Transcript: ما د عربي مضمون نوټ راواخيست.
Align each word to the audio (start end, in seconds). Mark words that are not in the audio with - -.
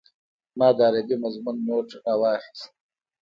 ما 0.57 0.67
د 0.77 0.79
عربي 0.87 1.15
مضمون 1.23 1.57
نوټ 1.67 1.87
راواخيست. 2.05 2.65